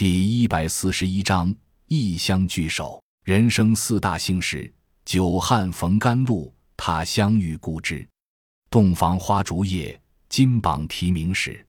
[0.00, 1.54] 第一百四十一章
[1.88, 2.98] 异乡聚首。
[3.22, 4.72] 人生四大幸事：
[5.04, 8.08] 久旱逢甘露，他乡遇故知，
[8.70, 10.00] 洞房花烛夜，
[10.30, 11.62] 金榜题名时。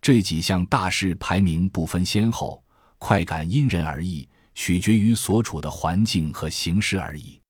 [0.00, 2.60] 这几项大事排名不分先后，
[2.98, 7.40] 快感因人而异，取决于所处的环境和形势而已。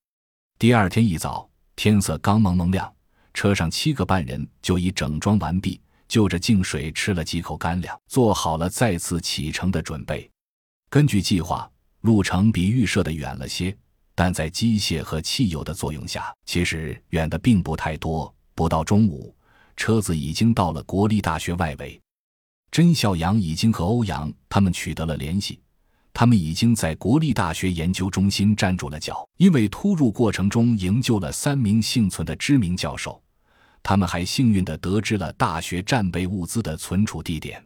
[0.58, 2.94] 第二天一早，天色刚蒙蒙亮，
[3.32, 10.30] 车上七个半人就已整装完毕，就着净水吃了几口干粮，做好了再次启程的准备。
[10.88, 11.70] 根据计划，
[12.02, 13.76] 路程比预设的远了些，
[14.14, 18.32] 但在机械和汽油的作用下，其实远的并不太多。
[18.54, 19.34] 不到中午，
[19.76, 22.00] 车子已经到了国立大学外围。
[22.70, 25.60] 甄孝阳已经和欧阳他们取得了联系。
[26.12, 33.22] 他们已经在国立大学研究中心站住了脚，因为突入过程中营救了三名幸存的知名教授。
[33.88, 37.64] 他们还幸运地得知了大学战备物资的存储地点。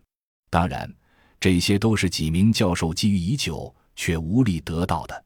[0.50, 0.94] 当然，
[1.40, 5.24] 这些都是几名教授觊觎已久却无力得到的。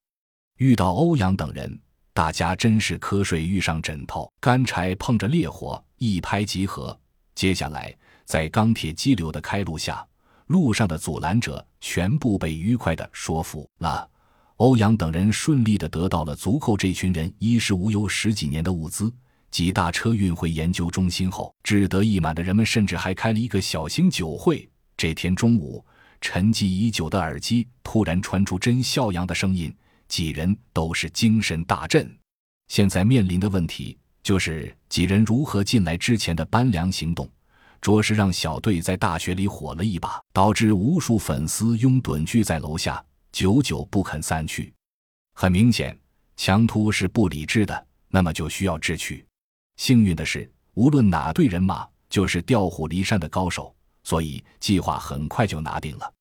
[0.58, 1.76] 遇到欧阳等人，
[2.12, 6.96] 大家真是瞌睡遇上枕头，干柴碰着烈火，一拍即合。
[7.34, 7.92] 接下来，
[8.24, 10.06] 在钢铁激流的开路下。
[10.46, 14.08] 路上的阻拦者全部被愉快地说服了。
[14.58, 19.12] 欧阳等人顺利地得到了足够这群人衣食无忧十几年的物资。
[19.54, 24.68] 几大车运回研究中心后，志得意满的人们甚至还开了一个小型酒会。
[24.96, 25.86] 这天中午，
[26.20, 29.72] 沉寂已久的耳机突然传出真笑阳的声音，
[30.08, 32.12] 几人都是精神大振。
[32.66, 37.30] 现在面临的问题就是几人如何进来之前的搬粮行动。
[37.80, 44.74] 着实让小队在大学里火了一把，导致无数粉丝拥趸聚在楼下，久久不肯散去。
[45.32, 45.96] 很明显，
[46.36, 49.24] 强突是不理智的，那么就需要智取。
[49.76, 56.12] 幸运的是，无论哪队人马，就是调虎离山的高手，所以计划很快就拿定了。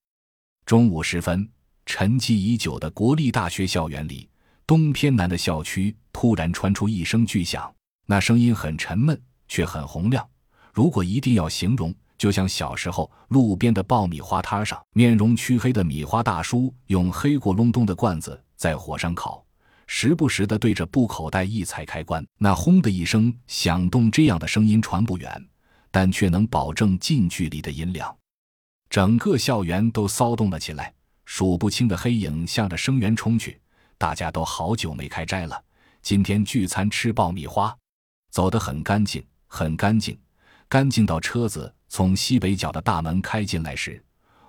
[0.65, 1.47] 中午时分，
[1.85, 4.29] 沉寂已久的国立大学校园里，
[4.65, 7.73] 东偏南的校区突然传出一声巨响，
[8.05, 10.28] 那声音很沉闷，却很洪亮。
[10.73, 19.45] 如果一定要形容，就像小时候路边的爆米花摊上，面容黢黑的米花大叔用黑咕隆咚的罐子在火上烤，
[19.95, 25.47] 时不时的对着布口袋一踩开关，那轰的一声响动，这样的声音传不远，
[25.91, 28.13] 但却能保证近距离的音量。
[28.89, 30.91] 整个校园都骚动了起来，
[31.25, 33.61] 数不清的黑影向着声源冲去。
[33.99, 35.63] 大家都好久没开斋了，
[36.01, 37.73] 今天聚餐吃爆米花，
[38.31, 40.17] 走得很干净，很干净。
[40.67, 44.03] 干净到车子从西北角的大门开进来时，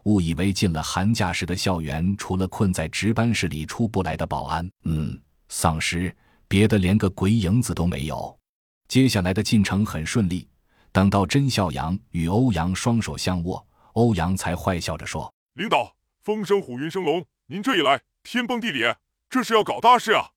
[0.04, 5.20] 误以为进了寒假时的校园，除了困在值班室里出不来的保安，嗯，
[5.56, 6.12] 丧尸，
[6.48, 8.36] 别的连个鬼影子都没有。
[8.88, 10.48] 接下来的进程很顺利，
[10.90, 15.94] 等到甄孝阳与欧阳双手相握，欧阳才坏笑着说：“领导，
[16.24, 18.96] 风生虎，云生龙，您这一来，天崩地裂，
[19.30, 20.30] 这是要搞大事啊！”